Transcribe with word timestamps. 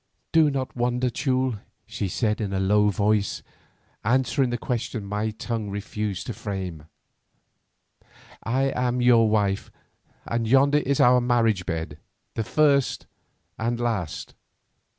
"Do 0.31 0.49
not 0.49 0.75
wonder, 0.75 1.11
Teule," 1.11 1.59
she 1.85 2.07
said 2.07 2.41
in 2.41 2.51
a 2.53 2.59
low 2.59 2.89
voice, 2.89 3.43
answering 4.03 4.49
the 4.49 4.57
question 4.57 5.05
my 5.05 5.29
tongue 5.29 5.69
refused 5.69 6.25
to 6.25 6.33
frame, 6.33 6.85
"I 8.41 8.71
am 8.75 8.99
your 9.01 9.29
wife 9.29 9.69
and 10.25 10.47
yonder 10.47 10.79
is 10.79 10.99
our 10.99 11.21
marriage 11.21 11.67
bed, 11.67 11.99
the 12.33 12.43
first 12.43 13.05
and 13.59 13.79
last. 13.79 14.33